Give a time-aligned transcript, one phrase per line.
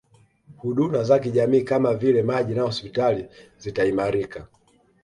[0.57, 3.25] Huduna za kijamii kama vile maji na hospitali
[3.57, 4.47] zitaimarika